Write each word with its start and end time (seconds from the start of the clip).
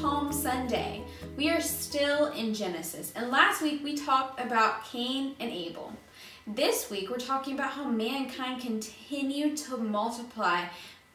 Palm 0.00 0.32
Sunday. 0.32 1.02
We 1.36 1.50
are 1.50 1.60
still 1.60 2.26
in 2.32 2.52
Genesis, 2.52 3.12
and 3.14 3.30
last 3.30 3.62
week 3.62 3.82
we 3.84 3.96
talked 3.96 4.40
about 4.40 4.84
Cain 4.84 5.34
and 5.38 5.50
Abel. 5.50 5.92
This 6.46 6.90
week 6.90 7.10
we're 7.10 7.16
talking 7.16 7.54
about 7.54 7.72
how 7.72 7.84
mankind 7.84 8.60
continued 8.60 9.56
to 9.58 9.76
multiply, 9.76 10.66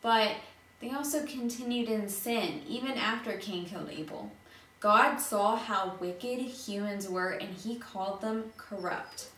but 0.01 0.31
they 0.79 0.91
also 0.91 1.25
continued 1.25 1.89
in 1.89 2.07
sin 2.07 2.61
even 2.67 2.91
after 2.93 3.33
Cain 3.33 3.65
killed 3.65 3.89
Abel. 3.91 4.31
God 4.79 5.17
saw 5.17 5.55
how 5.55 5.97
wicked 5.99 6.39
humans 6.39 7.09
were 7.09 7.31
and 7.31 7.49
he 7.53 7.75
called 7.75 8.21
them 8.21 8.51
corrupt. 8.57 9.29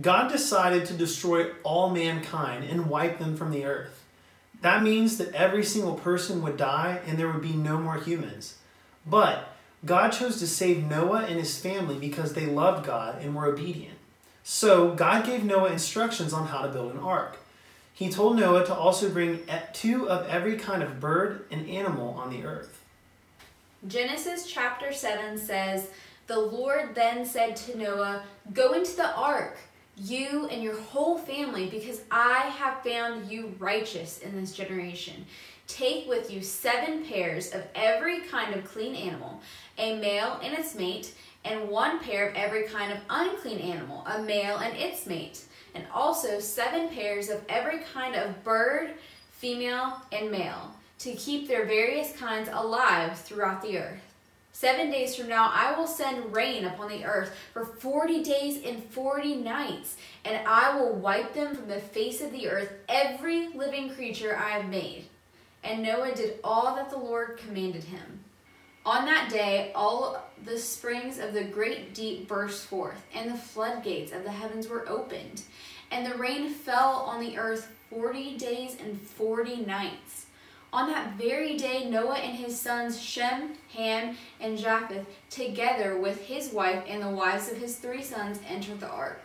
God 0.00 0.30
decided 0.30 0.86
to 0.86 0.94
destroy 0.94 1.50
all 1.62 1.90
mankind 1.90 2.64
and 2.64 2.86
wipe 2.86 3.18
them 3.18 3.36
from 3.36 3.50
the 3.50 3.64
earth. 3.64 4.03
That 4.64 4.82
means 4.82 5.18
that 5.18 5.34
every 5.34 5.62
single 5.62 5.92
person 5.92 6.40
would 6.40 6.56
die 6.56 7.02
and 7.06 7.18
there 7.18 7.30
would 7.30 7.42
be 7.42 7.52
no 7.52 7.78
more 7.78 7.98
humans. 7.98 8.56
But 9.04 9.54
God 9.84 10.08
chose 10.08 10.38
to 10.38 10.46
save 10.46 10.88
Noah 10.88 11.26
and 11.26 11.38
his 11.38 11.58
family 11.58 11.98
because 11.98 12.32
they 12.32 12.46
loved 12.46 12.86
God 12.86 13.20
and 13.20 13.36
were 13.36 13.44
obedient. 13.44 13.98
So 14.42 14.94
God 14.94 15.26
gave 15.26 15.44
Noah 15.44 15.70
instructions 15.70 16.32
on 16.32 16.46
how 16.46 16.62
to 16.62 16.72
build 16.72 16.92
an 16.92 16.98
ark. 16.98 17.40
He 17.92 18.08
told 18.08 18.38
Noah 18.38 18.64
to 18.64 18.74
also 18.74 19.10
bring 19.10 19.40
two 19.74 20.08
of 20.08 20.26
every 20.28 20.56
kind 20.56 20.82
of 20.82 20.98
bird 20.98 21.44
and 21.50 21.68
animal 21.68 22.14
on 22.14 22.30
the 22.30 22.46
earth. 22.46 22.82
Genesis 23.86 24.46
chapter 24.46 24.94
7 24.94 25.36
says, 25.36 25.88
The 26.26 26.40
Lord 26.40 26.94
then 26.94 27.26
said 27.26 27.54
to 27.56 27.76
Noah, 27.76 28.24
Go 28.54 28.72
into 28.72 28.96
the 28.96 29.14
ark 29.14 29.58
you 29.96 30.48
and 30.50 30.62
your 30.62 30.78
whole 30.80 31.18
family, 31.18 31.66
because 31.66 32.02
I 32.10 32.52
have 32.58 32.82
found 32.82 33.30
you 33.30 33.54
righteous 33.58 34.18
in 34.18 34.38
this 34.38 34.52
generation. 34.52 35.24
Take 35.66 36.08
with 36.08 36.30
you 36.30 36.42
seven 36.42 37.04
pairs 37.04 37.52
of 37.54 37.62
every 37.74 38.20
kind 38.20 38.54
of 38.54 38.64
clean 38.64 38.94
animal, 38.94 39.40
a 39.78 39.98
male 39.98 40.40
and 40.42 40.52
its 40.52 40.74
mate, 40.74 41.14
and 41.44 41.68
one 41.68 42.00
pair 42.00 42.28
of 42.28 42.36
every 42.36 42.64
kind 42.64 42.92
of 42.92 42.98
unclean 43.08 43.58
animal, 43.58 44.04
a 44.06 44.22
male 44.22 44.58
and 44.58 44.76
its 44.76 45.06
mate, 45.06 45.44
and 45.74 45.84
also 45.92 46.38
seven 46.38 46.88
pairs 46.88 47.30
of 47.30 47.40
every 47.48 47.80
kind 47.92 48.14
of 48.14 48.42
bird, 48.44 48.94
female, 49.30 50.00
and 50.12 50.30
male, 50.30 50.74
to 50.98 51.14
keep 51.14 51.48
their 51.48 51.66
various 51.66 52.12
kinds 52.12 52.48
alive 52.52 53.18
throughout 53.18 53.60
the 53.62 53.78
earth. 53.78 54.13
Seven 54.54 54.88
days 54.88 55.16
from 55.16 55.28
now, 55.28 55.50
I 55.52 55.76
will 55.76 55.88
send 55.88 56.32
rain 56.32 56.64
upon 56.64 56.88
the 56.88 57.04
earth 57.04 57.36
for 57.52 57.64
40 57.64 58.22
days 58.22 58.62
and 58.64 58.84
40 58.84 59.34
nights, 59.34 59.96
and 60.24 60.46
I 60.46 60.78
will 60.78 60.92
wipe 60.92 61.34
them 61.34 61.56
from 61.56 61.66
the 61.66 61.80
face 61.80 62.20
of 62.20 62.30
the 62.30 62.48
earth, 62.48 62.72
every 62.88 63.48
living 63.48 63.90
creature 63.90 64.36
I 64.36 64.50
have 64.50 64.68
made. 64.68 65.06
And 65.64 65.82
Noah 65.82 66.14
did 66.14 66.38
all 66.44 66.76
that 66.76 66.88
the 66.88 66.96
Lord 66.96 67.36
commanded 67.36 67.82
him. 67.82 68.20
On 68.86 69.04
that 69.06 69.28
day, 69.28 69.72
all 69.74 70.24
the 70.44 70.58
springs 70.60 71.18
of 71.18 71.34
the 71.34 71.42
great 71.42 71.92
deep 71.92 72.28
burst 72.28 72.66
forth, 72.66 73.04
and 73.12 73.32
the 73.32 73.36
floodgates 73.36 74.12
of 74.12 74.22
the 74.22 74.30
heavens 74.30 74.68
were 74.68 74.88
opened, 74.88 75.42
and 75.90 76.06
the 76.06 76.16
rain 76.16 76.48
fell 76.48 77.04
on 77.08 77.18
the 77.18 77.36
earth 77.38 77.72
40 77.90 78.36
days 78.36 78.76
and 78.80 79.00
40 79.00 79.66
nights. 79.66 80.26
On 80.74 80.88
that 80.88 81.12
very 81.12 81.56
day, 81.56 81.88
Noah 81.88 82.16
and 82.16 82.36
his 82.36 82.60
sons 82.60 83.00
Shem, 83.00 83.52
Ham, 83.76 84.16
and 84.40 84.58
Japheth, 84.58 85.06
together 85.30 85.96
with 85.96 86.22
his 86.22 86.52
wife 86.52 86.82
and 86.88 87.00
the 87.00 87.10
wives 87.10 87.48
of 87.48 87.58
his 87.58 87.76
three 87.76 88.02
sons, 88.02 88.40
entered 88.48 88.80
the 88.80 88.88
ark. 88.88 89.20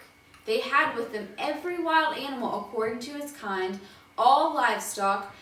They 0.45 0.59
had 0.59 0.95
with 0.95 1.11
them 1.11 1.27
every 1.39 1.81
wild 1.81 2.19
animal 2.19 2.59
according 2.59 2.99
to 2.99 3.17
its 3.17 3.31
kind, 3.31 3.79
all 4.15 4.53
livestock 4.53 5.33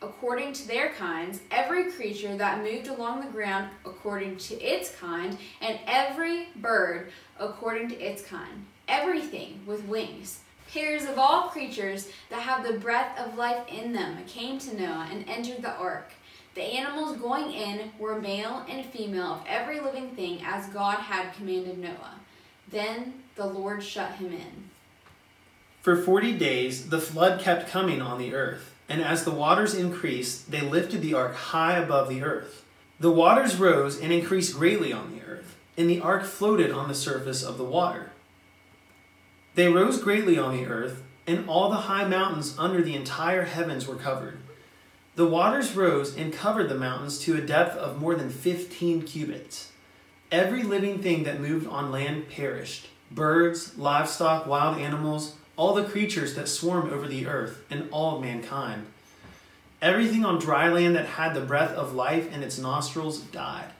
according 0.00 0.52
to 0.52 0.68
their 0.68 0.90
kinds, 0.90 1.40
every 1.50 1.90
creature 1.90 2.36
that 2.36 2.62
moved 2.62 2.86
along 2.86 3.20
the 3.20 3.32
ground 3.32 3.70
according 3.84 4.36
to 4.36 4.54
its 4.62 4.94
kind, 4.94 5.36
and 5.60 5.80
every 5.84 6.46
bird 6.54 7.10
according 7.40 7.88
to 7.88 7.96
its 7.96 8.22
kind, 8.22 8.66
everything 8.86 9.58
with 9.66 9.84
wings. 9.86 10.42
Pairs 10.72 11.04
of 11.04 11.18
all 11.18 11.48
creatures 11.48 12.08
that 12.28 12.42
have 12.42 12.64
the 12.64 12.78
breath 12.78 13.18
of 13.18 13.36
life 13.36 13.66
in 13.68 13.92
them 13.92 14.18
came 14.28 14.58
to 14.60 14.80
Noah 14.80 15.08
and 15.10 15.28
entered 15.28 15.62
the 15.62 15.72
ark. 15.72 16.12
The 16.54 16.62
animals 16.62 17.16
going 17.16 17.52
in 17.52 17.90
were 17.98 18.20
male 18.20 18.64
and 18.68 18.86
female 18.86 19.34
of 19.34 19.44
every 19.48 19.80
living 19.80 20.10
thing 20.10 20.40
as 20.44 20.68
God 20.68 20.98
had 20.98 21.34
commanded 21.34 21.78
Noah. 21.78 22.20
Then 22.70 23.14
the 23.34 23.46
Lord 23.46 23.82
shut 23.82 24.12
him 24.12 24.32
in. 24.32 24.70
For 25.80 25.96
forty 25.96 26.36
days 26.36 26.90
the 26.90 27.00
flood 27.00 27.40
kept 27.40 27.68
coming 27.68 28.00
on 28.00 28.18
the 28.18 28.34
earth, 28.34 28.72
and 28.88 29.02
as 29.02 29.24
the 29.24 29.30
waters 29.32 29.74
increased, 29.74 30.52
they 30.52 30.60
lifted 30.60 31.02
the 31.02 31.14
ark 31.14 31.34
high 31.34 31.78
above 31.78 32.08
the 32.08 32.22
earth. 32.22 32.64
The 33.00 33.10
waters 33.10 33.56
rose 33.56 33.98
and 33.98 34.12
increased 34.12 34.56
greatly 34.56 34.92
on 34.92 35.12
the 35.12 35.24
earth, 35.24 35.56
and 35.76 35.90
the 35.90 36.00
ark 36.00 36.24
floated 36.24 36.70
on 36.70 36.86
the 36.86 36.94
surface 36.94 37.42
of 37.42 37.58
the 37.58 37.64
water. 37.64 38.09
They 39.54 39.68
rose 39.68 40.00
greatly 40.00 40.38
on 40.38 40.56
the 40.56 40.66
earth, 40.66 41.02
and 41.26 41.48
all 41.48 41.70
the 41.70 41.76
high 41.76 42.06
mountains 42.06 42.54
under 42.58 42.82
the 42.82 42.94
entire 42.94 43.44
heavens 43.44 43.86
were 43.86 43.96
covered. 43.96 44.38
The 45.16 45.26
waters 45.26 45.74
rose 45.74 46.16
and 46.16 46.32
covered 46.32 46.68
the 46.68 46.76
mountains 46.76 47.18
to 47.20 47.36
a 47.36 47.40
depth 47.40 47.76
of 47.76 48.00
more 48.00 48.14
than 48.14 48.30
fifteen 48.30 49.02
cubits. 49.02 49.72
Every 50.30 50.62
living 50.62 51.02
thing 51.02 51.24
that 51.24 51.40
moved 51.40 51.66
on 51.66 51.90
land 51.90 52.28
perished 52.28 52.88
birds, 53.10 53.76
livestock, 53.76 54.46
wild 54.46 54.78
animals, 54.78 55.34
all 55.56 55.74
the 55.74 55.84
creatures 55.84 56.36
that 56.36 56.48
swarm 56.48 56.88
over 56.92 57.08
the 57.08 57.26
earth, 57.26 57.64
and 57.68 57.88
all 57.90 58.16
of 58.16 58.22
mankind. 58.22 58.86
Everything 59.82 60.24
on 60.24 60.38
dry 60.38 60.68
land 60.68 60.94
that 60.94 61.06
had 61.06 61.34
the 61.34 61.40
breath 61.40 61.72
of 61.72 61.92
life 61.92 62.32
in 62.32 62.44
its 62.44 62.56
nostrils 62.56 63.18
died. 63.18 63.72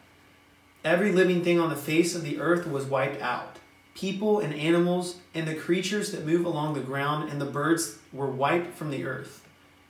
Every 0.85 1.13
living 1.13 1.45
thing 1.45 1.61
on 1.61 1.71
the 1.71 1.77
face 1.77 2.17
of 2.17 2.25
the 2.25 2.41
earth 2.41 2.67
was 2.67 2.87
wiped 2.87 3.23
out 3.23 3.60
people 4.01 4.41
and 4.41 4.55
animals 4.55 5.17
and 5.35 5.47
the 5.47 5.55
creatures 5.55 6.11
that 6.11 6.25
move 6.25 6.47
along 6.47 6.73
the 6.73 6.81
ground 6.81 7.29
and 7.29 7.39
the 7.39 7.45
birds 7.45 7.99
were 8.15 8.27
wiped 8.27 8.75
from 8.75 8.91
the 8.91 9.05
earth. 9.05 9.47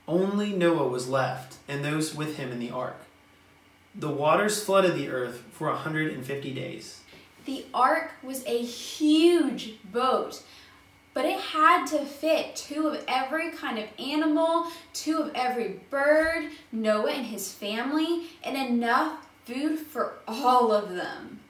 Only 0.09 0.53
Noah 0.53 0.88
was 0.88 1.09
left 1.09 1.59
and 1.69 1.84
those 1.84 2.12
with 2.12 2.37
him 2.37 2.50
in 2.50 2.59
the 2.59 2.72
ark. 2.72 2.97
The 3.94 4.09
waters 4.09 4.65
flooded 4.65 4.97
the 4.97 5.09
earth 5.09 5.44
for 5.53 5.69
a 5.69 5.75
150 5.75 6.53
days. 6.53 7.03
The 7.44 7.65
ark 7.72 8.10
was 8.21 8.44
a 8.47 8.60
huge 8.60 9.75
boat, 9.93 10.42
but 11.15 11.25
it 11.25 11.38
had 11.38 11.87
to 11.87 12.04
fit 12.04 12.56
two 12.56 12.88
of 12.88 13.04
every 13.06 13.53
kind 13.53 13.78
of 13.78 13.84
animal, 14.00 14.66
two 14.92 15.19
of 15.19 15.32
every 15.37 15.81
bird, 15.88 16.50
Noah 16.72 17.12
and 17.12 17.27
his 17.27 17.53
family, 17.53 18.27
and 18.42 18.56
enough 18.56 19.25
food 19.44 19.78
for 19.78 20.15
all 20.27 20.72
of 20.72 20.91
them. 20.91 21.41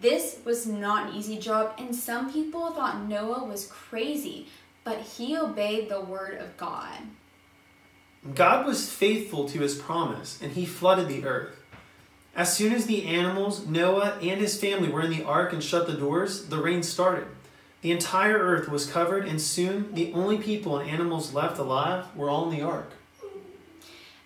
This 0.00 0.38
was 0.44 0.66
not 0.66 1.08
an 1.08 1.16
easy 1.16 1.38
job, 1.38 1.74
and 1.78 1.94
some 1.94 2.32
people 2.32 2.70
thought 2.72 3.08
Noah 3.08 3.44
was 3.44 3.66
crazy, 3.66 4.48
but 4.84 5.00
he 5.00 5.36
obeyed 5.36 5.88
the 5.88 6.00
word 6.00 6.38
of 6.38 6.56
God. 6.56 6.98
God 8.34 8.66
was 8.66 8.90
faithful 8.90 9.48
to 9.48 9.60
his 9.60 9.76
promise, 9.76 10.40
and 10.42 10.52
he 10.52 10.66
flooded 10.66 11.08
the 11.08 11.24
earth. 11.24 11.62
As 12.34 12.54
soon 12.54 12.74
as 12.74 12.84
the 12.84 13.06
animals, 13.06 13.66
Noah, 13.66 14.18
and 14.20 14.40
his 14.40 14.60
family 14.60 14.90
were 14.90 15.00
in 15.00 15.10
the 15.10 15.24
ark 15.24 15.52
and 15.54 15.62
shut 15.64 15.86
the 15.86 15.94
doors, 15.94 16.46
the 16.46 16.60
rain 16.60 16.82
started. 16.82 17.28
The 17.80 17.92
entire 17.92 18.36
earth 18.36 18.68
was 18.68 18.90
covered, 18.90 19.26
and 19.26 19.40
soon 19.40 19.94
the 19.94 20.12
only 20.12 20.38
people 20.38 20.76
and 20.76 20.90
animals 20.90 21.32
left 21.32 21.58
alive 21.58 22.04
were 22.14 22.28
all 22.28 22.50
in 22.50 22.56
the 22.58 22.64
ark. 22.64 22.90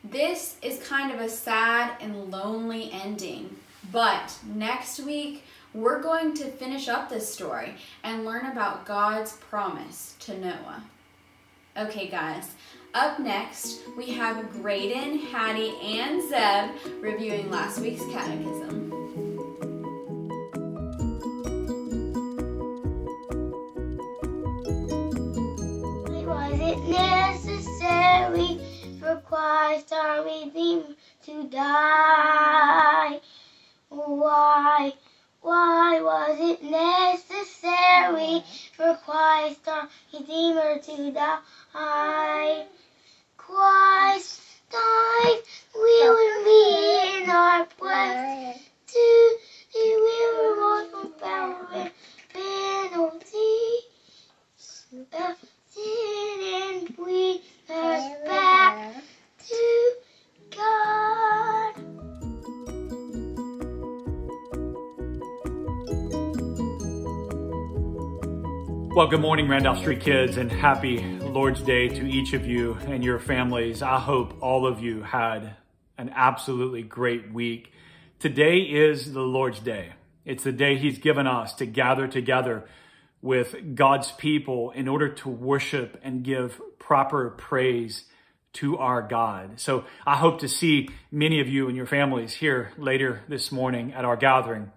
This 0.03 0.57
is 0.63 0.83
kind 0.87 1.13
of 1.13 1.21
a 1.21 1.29
sad 1.29 1.93
and 2.01 2.31
lonely 2.31 2.91
ending, 2.91 3.57
but 3.93 4.35
next 4.45 4.99
week 5.01 5.45
we're 5.73 6.03
going 6.03 6.35
to 6.35 6.45
finish 6.45 6.89
up 6.89 7.09
this 7.09 7.33
story 7.33 7.75
and 8.03 8.25
learn 8.25 8.47
about 8.47 8.85
God's 8.87 9.33
promise 9.35 10.17
to 10.21 10.39
Noah. 10.39 10.85
Okay, 11.77 12.09
guys, 12.09 12.51
up 12.95 13.21
next 13.21 13.83
we 13.97 14.11
have 14.11 14.51
Graydon, 14.51 15.19
Hattie, 15.19 15.75
and 15.83 16.21
Zeb 16.29 17.03
reviewing 17.03 17.51
last 17.51 17.79
week's 17.79 18.05
catechism. 18.07 18.91
Was 26.27 26.61
it 26.61 26.79
necessary 26.89 28.61
for 28.99 29.23
Christ 29.27 29.93
our 29.93 30.25
Redeemer 30.25 30.97
to 31.27 31.45
die? 31.49 33.21
Why? 33.89 34.95
Why 35.43 36.01
was 36.03 36.39
it 36.39 36.63
necessary 36.63 38.45
for 38.77 38.99
Christ 39.05 39.67
our 39.69 39.89
Redeemer 40.13 40.79
to 40.81 41.13
die? 41.13 42.67
Christ 43.37 44.43
died, 44.71 45.41
we 45.75 46.09
would 46.09 46.45
be 46.45 47.23
in 47.23 47.31
our 47.31 47.65
place 47.67 48.71
to 48.89 49.37
deliver 49.73 50.63
us 50.63 50.91
from 50.91 51.13
power 51.13 51.69
and 51.75 51.93
penalty 52.33 53.79
sin 54.59 55.07
and 56.43 56.80
Well, 68.93 69.07
good 69.07 69.21
morning, 69.21 69.47
Randolph 69.47 69.79
Street 69.79 70.01
kids, 70.01 70.37
and 70.37 70.51
happy 70.51 70.99
Lord's 70.99 71.63
Day 71.63 71.87
to 71.87 72.11
each 72.11 72.33
of 72.33 72.45
you 72.45 72.75
and 72.89 73.05
your 73.05 73.21
families. 73.21 73.83
I 73.83 74.01
hope 74.01 74.43
all 74.43 74.67
of 74.67 74.83
you 74.83 75.03
had 75.03 75.55
an 75.97 76.11
absolutely 76.13 76.83
great 76.83 77.33
week. 77.33 77.73
Today 78.19 78.59
is 78.59 79.13
the 79.13 79.21
Lord's 79.21 79.61
Day. 79.61 79.93
It's 80.25 80.43
the 80.43 80.51
day 80.51 80.77
He's 80.77 80.99
given 80.99 81.29
us 81.29 81.55
to 81.55 81.67
gather 81.67 82.09
together 82.09 82.65
with 83.23 83.77
God's 83.77 84.11
people 84.11 84.73
in 84.73 84.89
order 84.89 85.09
to 85.09 85.29
worship 85.29 86.01
and 86.03 86.25
give 86.25 86.61
proper 86.81 87.31
praise 87.31 88.07
to 88.55 88.77
our 88.79 89.03
God. 89.03 89.61
So 89.61 89.85
I 90.05 90.17
hope 90.17 90.41
to 90.41 90.49
see 90.49 90.89
many 91.13 91.41
of 91.41 91.49
you 91.49 91.69
and 91.69 91.77
your 91.77 91.87
families 91.87 92.35
here 92.35 92.73
later 92.77 93.23
this 93.29 93.53
morning 93.53 93.93
at 93.93 94.05
our 94.05 94.17
gathering. 94.17 94.73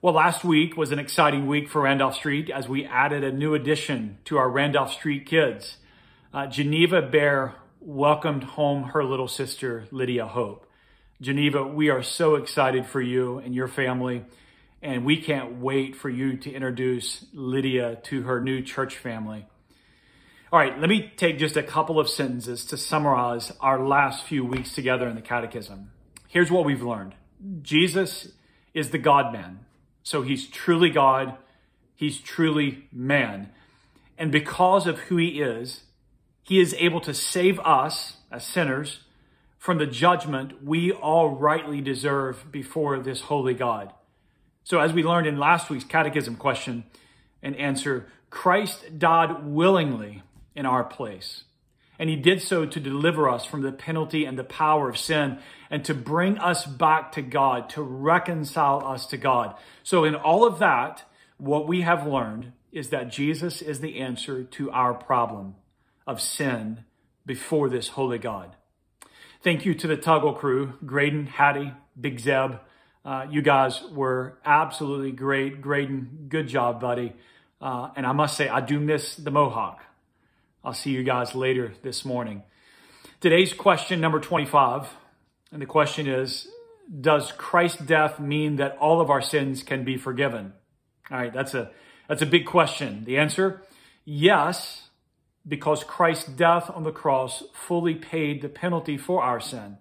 Well, 0.00 0.14
last 0.14 0.44
week 0.44 0.76
was 0.76 0.92
an 0.92 1.00
exciting 1.00 1.48
week 1.48 1.68
for 1.68 1.82
Randolph 1.82 2.14
Street 2.14 2.50
as 2.50 2.68
we 2.68 2.84
added 2.84 3.24
a 3.24 3.32
new 3.32 3.54
addition 3.54 4.18
to 4.26 4.36
our 4.38 4.48
Randolph 4.48 4.92
Street 4.92 5.26
kids. 5.26 5.78
Uh, 6.32 6.46
Geneva 6.46 7.02
Bear 7.02 7.56
welcomed 7.80 8.44
home 8.44 8.84
her 8.90 9.02
little 9.02 9.26
sister, 9.26 9.88
Lydia 9.90 10.24
Hope. 10.24 10.70
Geneva, 11.20 11.66
we 11.66 11.88
are 11.88 12.04
so 12.04 12.36
excited 12.36 12.86
for 12.86 13.00
you 13.02 13.38
and 13.38 13.56
your 13.56 13.66
family, 13.66 14.24
and 14.82 15.04
we 15.04 15.20
can't 15.20 15.56
wait 15.56 15.96
for 15.96 16.08
you 16.08 16.36
to 16.36 16.52
introduce 16.52 17.26
Lydia 17.32 17.96
to 18.04 18.22
her 18.22 18.40
new 18.40 18.62
church 18.62 18.96
family. 18.96 19.46
All 20.52 20.60
right, 20.60 20.78
let 20.78 20.88
me 20.88 21.12
take 21.16 21.40
just 21.40 21.56
a 21.56 21.62
couple 21.64 21.98
of 21.98 22.08
sentences 22.08 22.64
to 22.66 22.76
summarize 22.76 23.50
our 23.60 23.84
last 23.84 24.24
few 24.26 24.44
weeks 24.44 24.76
together 24.76 25.08
in 25.08 25.16
the 25.16 25.22
Catechism. 25.22 25.90
Here's 26.28 26.52
what 26.52 26.64
we've 26.64 26.84
learned 26.84 27.16
Jesus 27.62 28.28
is 28.74 28.90
the 28.90 28.98
God 28.98 29.32
man 29.32 29.64
so 30.08 30.22
he's 30.22 30.46
truly 30.46 30.88
God, 30.88 31.36
he's 31.94 32.18
truly 32.18 32.88
man. 32.90 33.50
And 34.16 34.32
because 34.32 34.86
of 34.86 35.00
who 35.00 35.18
he 35.18 35.42
is, 35.42 35.82
he 36.42 36.60
is 36.60 36.74
able 36.78 37.02
to 37.02 37.12
save 37.12 37.60
us 37.60 38.16
as 38.32 38.42
sinners 38.42 39.00
from 39.58 39.76
the 39.76 39.86
judgment 39.86 40.64
we 40.64 40.90
all 40.92 41.36
rightly 41.36 41.82
deserve 41.82 42.50
before 42.50 42.98
this 42.98 43.20
holy 43.20 43.52
God. 43.52 43.92
So, 44.64 44.80
as 44.80 44.94
we 44.94 45.02
learned 45.02 45.26
in 45.26 45.36
last 45.36 45.68
week's 45.68 45.84
catechism 45.84 46.36
question 46.36 46.84
and 47.42 47.54
answer, 47.56 48.06
Christ 48.30 48.98
died 48.98 49.44
willingly 49.44 50.22
in 50.56 50.64
our 50.64 50.84
place. 50.84 51.44
And 51.98 52.08
he 52.08 52.16
did 52.16 52.40
so 52.40 52.64
to 52.64 52.80
deliver 52.80 53.28
us 53.28 53.44
from 53.44 53.62
the 53.62 53.72
penalty 53.72 54.24
and 54.24 54.38
the 54.38 54.44
power 54.44 54.88
of 54.88 54.96
sin 54.96 55.38
and 55.70 55.84
to 55.84 55.94
bring 55.94 56.38
us 56.38 56.64
back 56.64 57.12
to 57.12 57.22
God, 57.22 57.68
to 57.70 57.82
reconcile 57.82 58.86
us 58.86 59.06
to 59.06 59.16
God. 59.16 59.56
So, 59.82 60.04
in 60.04 60.14
all 60.14 60.46
of 60.46 60.58
that, 60.60 61.04
what 61.38 61.66
we 61.66 61.82
have 61.82 62.06
learned 62.06 62.52
is 62.72 62.90
that 62.90 63.10
Jesus 63.10 63.62
is 63.62 63.80
the 63.80 63.98
answer 63.98 64.44
to 64.44 64.70
our 64.70 64.94
problem 64.94 65.56
of 66.06 66.20
sin 66.20 66.84
before 67.26 67.68
this 67.68 67.88
holy 67.88 68.18
God. 68.18 68.54
Thank 69.42 69.64
you 69.64 69.74
to 69.74 69.86
the 69.86 69.96
Tuggle 69.96 70.36
crew, 70.36 70.74
Graydon, 70.84 71.26
Hattie, 71.26 71.72
Big 72.00 72.18
Zeb. 72.18 72.56
Uh, 73.04 73.26
you 73.30 73.40
guys 73.40 73.82
were 73.92 74.38
absolutely 74.44 75.12
great. 75.12 75.60
Graydon, 75.62 76.26
good 76.28 76.48
job, 76.48 76.80
buddy. 76.80 77.14
Uh, 77.60 77.90
and 77.96 78.06
I 78.06 78.12
must 78.12 78.36
say, 78.36 78.48
I 78.48 78.60
do 78.60 78.80
miss 78.80 79.16
the 79.16 79.30
Mohawk. 79.30 79.80
I'll 80.64 80.74
see 80.74 80.90
you 80.90 81.04
guys 81.04 81.34
later 81.34 81.72
this 81.82 82.04
morning. 82.04 82.42
Today's 83.20 83.52
question, 83.52 84.00
number 84.00 84.18
25, 84.18 84.88
and 85.52 85.62
the 85.62 85.66
question 85.66 86.08
is 86.08 86.48
Does 87.00 87.32
Christ's 87.32 87.80
death 87.80 88.18
mean 88.18 88.56
that 88.56 88.76
all 88.78 89.00
of 89.00 89.08
our 89.08 89.22
sins 89.22 89.62
can 89.62 89.84
be 89.84 89.96
forgiven? 89.96 90.52
All 91.10 91.18
right, 91.18 91.32
that's 91.32 91.54
a, 91.54 91.70
that's 92.08 92.22
a 92.22 92.26
big 92.26 92.44
question. 92.44 93.04
The 93.04 93.18
answer 93.18 93.62
yes, 94.04 94.88
because 95.46 95.84
Christ's 95.84 96.28
death 96.28 96.70
on 96.74 96.82
the 96.82 96.92
cross 96.92 97.44
fully 97.52 97.94
paid 97.94 98.42
the 98.42 98.48
penalty 98.48 98.98
for 98.98 99.22
our 99.22 99.40
sin. 99.40 99.78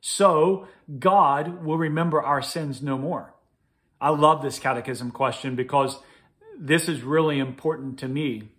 So 0.00 0.66
God 0.98 1.64
will 1.64 1.78
remember 1.78 2.20
our 2.20 2.42
sins 2.42 2.82
no 2.82 2.98
more. 2.98 3.34
I 4.00 4.10
love 4.10 4.42
this 4.42 4.58
catechism 4.58 5.12
question 5.12 5.54
because 5.54 5.98
this 6.58 6.88
is 6.88 7.02
really 7.02 7.38
important 7.38 7.98
to 8.00 8.08
me. 8.08 8.50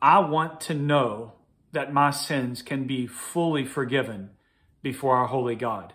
I 0.00 0.20
want 0.20 0.60
to 0.62 0.74
know 0.74 1.32
that 1.72 1.92
my 1.92 2.10
sins 2.10 2.62
can 2.62 2.86
be 2.86 3.06
fully 3.06 3.64
forgiven 3.64 4.30
before 4.82 5.16
our 5.16 5.26
holy 5.26 5.56
God. 5.56 5.92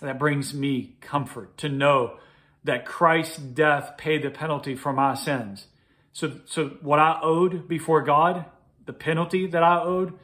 That 0.00 0.18
brings 0.18 0.52
me 0.52 0.96
comfort 1.00 1.56
to 1.58 1.68
know 1.68 2.16
that 2.64 2.84
Christ's 2.84 3.38
death 3.38 3.96
paid 3.96 4.22
the 4.22 4.30
penalty 4.30 4.74
for 4.74 4.92
my 4.92 5.14
sins. 5.14 5.66
So, 6.12 6.40
so 6.46 6.78
what 6.80 6.98
I 6.98 7.18
owed 7.22 7.68
before 7.68 8.02
God, 8.02 8.44
the 8.84 8.92
penalty 8.92 9.46
that 9.46 9.62
I 9.62 9.80
owed, 9.80 10.18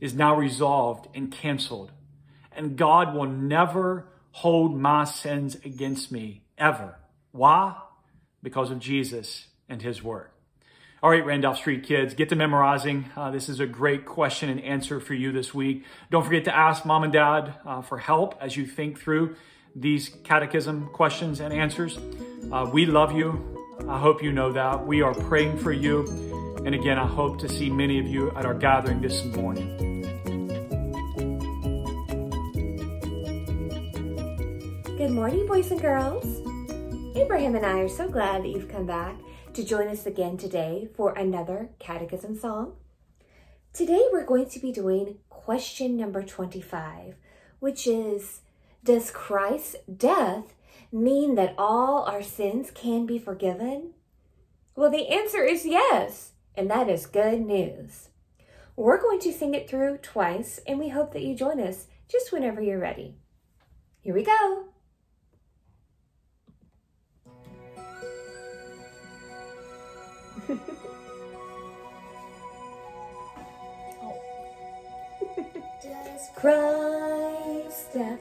is 0.00 0.14
now 0.14 0.36
resolved 0.36 1.08
and 1.14 1.30
canceled. 1.32 1.90
And 2.52 2.76
God 2.76 3.14
will 3.14 3.26
never 3.26 4.08
hold 4.30 4.78
my 4.78 5.04
sins 5.04 5.56
against 5.64 6.12
me 6.12 6.42
ever. 6.56 6.96
Why? 7.32 7.76
Because 8.42 8.70
of 8.70 8.78
Jesus 8.78 9.48
and 9.68 9.82
his 9.82 10.02
word. 10.02 10.30
All 11.00 11.10
right, 11.10 11.24
Randolph 11.24 11.58
Street 11.58 11.84
kids, 11.84 12.14
get 12.14 12.28
to 12.30 12.34
memorizing. 12.34 13.04
Uh, 13.16 13.30
this 13.30 13.48
is 13.48 13.60
a 13.60 13.66
great 13.66 14.04
question 14.04 14.48
and 14.48 14.60
answer 14.60 14.98
for 14.98 15.14
you 15.14 15.30
this 15.30 15.54
week. 15.54 15.84
Don't 16.10 16.24
forget 16.24 16.44
to 16.46 16.56
ask 16.56 16.84
mom 16.84 17.04
and 17.04 17.12
dad 17.12 17.54
uh, 17.64 17.82
for 17.82 17.98
help 17.98 18.36
as 18.40 18.56
you 18.56 18.66
think 18.66 18.98
through 18.98 19.36
these 19.76 20.08
catechism 20.24 20.88
questions 20.88 21.38
and 21.38 21.54
answers. 21.54 22.00
Uh, 22.50 22.68
we 22.72 22.84
love 22.84 23.12
you. 23.12 23.64
I 23.88 23.96
hope 23.96 24.24
you 24.24 24.32
know 24.32 24.50
that. 24.50 24.88
We 24.88 25.00
are 25.02 25.14
praying 25.14 25.58
for 25.58 25.70
you. 25.70 26.04
And 26.66 26.74
again, 26.74 26.98
I 26.98 27.06
hope 27.06 27.38
to 27.42 27.48
see 27.48 27.70
many 27.70 28.00
of 28.00 28.06
you 28.08 28.32
at 28.32 28.44
our 28.44 28.54
gathering 28.54 29.00
this 29.00 29.24
morning. 29.24 30.02
Good 34.96 35.12
morning, 35.12 35.46
boys 35.46 35.70
and 35.70 35.80
girls. 35.80 36.24
Abraham 37.16 37.54
and 37.54 37.64
I 37.64 37.78
are 37.78 37.88
so 37.88 38.08
glad 38.08 38.42
that 38.42 38.48
you've 38.48 38.68
come 38.68 38.84
back 38.84 39.14
to 39.58 39.64
join 39.64 39.88
us 39.88 40.06
again 40.06 40.36
today 40.36 40.88
for 40.94 41.12
another 41.14 41.70
catechism 41.80 42.38
song. 42.38 42.74
Today 43.72 44.04
we're 44.12 44.24
going 44.24 44.48
to 44.50 44.60
be 44.60 44.70
doing 44.70 45.18
question 45.30 45.96
number 45.96 46.22
25, 46.22 47.16
which 47.58 47.84
is 47.84 48.42
Does 48.84 49.10
Christ's 49.10 49.74
death 49.92 50.54
mean 50.92 51.34
that 51.34 51.56
all 51.58 52.04
our 52.04 52.22
sins 52.22 52.70
can 52.72 53.04
be 53.04 53.18
forgiven? 53.18 53.94
Well, 54.76 54.92
the 54.92 55.08
answer 55.08 55.42
is 55.42 55.66
yes, 55.66 56.34
and 56.54 56.70
that 56.70 56.88
is 56.88 57.06
good 57.06 57.40
news. 57.40 58.10
We're 58.76 59.02
going 59.02 59.18
to 59.18 59.32
sing 59.32 59.54
it 59.54 59.68
through 59.68 59.98
twice, 60.02 60.60
and 60.68 60.78
we 60.78 60.90
hope 60.90 61.12
that 61.14 61.24
you 61.24 61.34
join 61.34 61.60
us 61.60 61.88
just 62.08 62.30
whenever 62.30 62.62
you're 62.62 62.78
ready. 62.78 63.16
Here 64.02 64.14
we 64.14 64.22
go. 64.22 64.68
Does 70.48 70.56
Christ's 76.36 77.92
death 77.92 78.20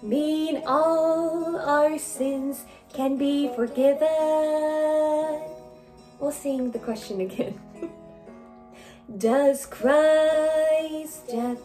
mean 0.00 0.62
all 0.64 1.56
our 1.56 1.98
sins 1.98 2.64
can 2.92 3.16
be 3.16 3.50
forgiven? 3.56 4.06
We'll 6.20 6.30
sing 6.30 6.70
the 6.70 6.78
question 6.78 7.20
again. 7.20 7.60
Does 9.18 9.66
Christ's 9.66 11.18
death 11.28 11.58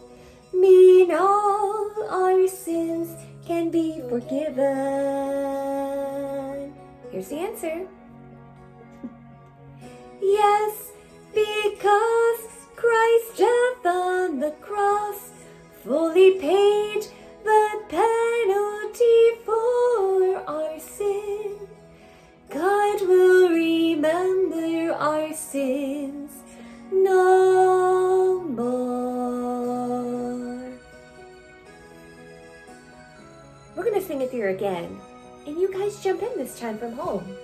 mean 0.52 1.12
all 1.12 2.08
our 2.10 2.48
sins 2.48 3.14
can 3.46 3.70
be 3.70 4.02
forgiven? 4.08 4.62
Here's 7.12 7.28
the 7.28 7.38
answer. 7.38 7.86
Paid 16.38 17.06
the 17.44 17.82
penalty 17.88 19.34
for 19.44 20.36
our 20.46 20.78
sin. 20.78 21.68
God 22.48 23.00
will 23.02 23.50
remember 23.50 24.92
our 24.94 25.32
sins 25.34 26.30
no 26.92 28.42
more. 28.42 28.92
We're 33.74 33.84
going 33.84 33.94
to 33.94 34.02
sing 34.06 34.20
it 34.20 34.30
through 34.30 34.50
again, 34.50 35.00
and 35.46 35.58
you 35.58 35.72
guys 35.72 36.02
jump 36.02 36.22
in 36.22 36.36
this 36.36 36.58
time 36.60 36.78
from 36.78 36.92
home. 36.92 37.36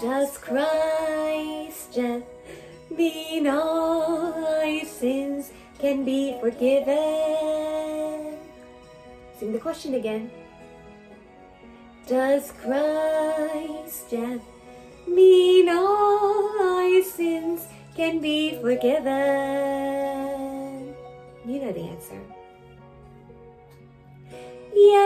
Does 0.00 0.36
Christ 0.38 1.94
death 1.94 2.24
mean 2.96 3.46
all 3.46 4.34
our 4.34 4.84
sins 4.84 5.52
can 5.78 6.04
be 6.04 6.36
forgiven? 6.40 8.36
Sing 9.38 9.52
the 9.52 9.58
question 9.58 9.94
again. 9.94 10.30
does 12.06 12.52
Christ's 12.62 14.10
death 14.10 14.42
mean 15.06 15.68
all 15.68 16.60
our 16.60 17.02
sins 17.02 17.66
can 17.96 18.20
be 18.20 18.58
forgiven? 18.60 19.12
You 21.46 21.56
know 21.62 21.72
the 21.72 21.86
answer. 21.94 22.20
Yes, 24.74 25.01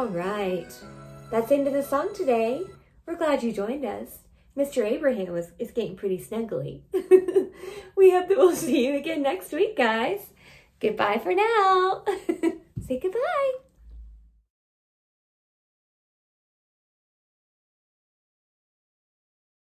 All 0.00 0.06
right. 0.06 0.72
That's 1.30 1.50
the 1.50 1.56
end 1.56 1.66
of 1.66 1.74
the 1.74 1.82
song 1.82 2.14
today. 2.14 2.62
We're 3.04 3.16
glad 3.16 3.42
you 3.42 3.52
joined 3.52 3.84
us. 3.84 4.20
Mr. 4.56 4.82
Abraham 4.82 5.36
is, 5.36 5.52
is 5.58 5.72
getting 5.72 5.94
pretty 5.94 6.16
snuggly. 6.16 6.80
we 7.96 8.10
hope 8.10 8.28
that 8.28 8.38
we'll 8.38 8.56
see 8.56 8.86
you 8.86 8.96
again 8.96 9.20
next 9.20 9.52
week, 9.52 9.76
guys. 9.76 10.20
Goodbye 10.80 11.20
for 11.22 11.34
now. 11.34 12.04